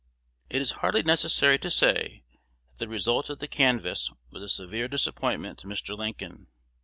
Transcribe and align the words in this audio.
It 0.49 0.63
is 0.63 0.71
hardly 0.81 1.03
necessary 1.03 1.59
to 1.59 1.69
say, 1.69 2.23
that 2.23 2.79
the 2.79 2.87
result 2.87 3.29
of 3.29 3.37
the 3.37 3.47
canvass 3.47 4.11
was 4.31 4.41
a 4.41 4.49
severe 4.49 4.87
disappointment 4.87 5.59
to 5.59 5.67
Mr. 5.67 5.95
Lincoln. 5.95 6.47